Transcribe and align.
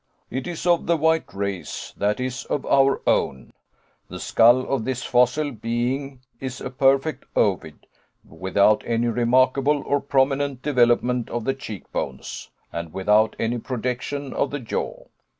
It 0.31 0.47
is 0.47 0.65
of 0.65 0.87
the 0.87 0.97
white 0.97 1.31
race, 1.31 1.93
that 1.95 2.19
is, 2.19 2.45
of 2.45 2.65
our 2.65 3.03
own. 3.05 3.53
The 4.07 4.19
skull 4.19 4.61
of 4.61 4.83
this 4.83 5.03
fossil 5.03 5.51
being 5.51 6.21
is 6.39 6.59
a 6.59 6.71
perfect 6.71 7.25
ovoid 7.35 7.85
without 8.27 8.81
any 8.87 9.09
remarkable 9.09 9.83
or 9.83 9.99
prominent 10.01 10.63
development 10.63 11.29
of 11.29 11.43
the 11.43 11.53
cheekbones, 11.53 12.49
and 12.73 12.91
without 12.91 13.35
any 13.37 13.59
projection 13.59 14.33
of 14.33 14.49
the 14.49 14.59
jaw. 14.59 15.05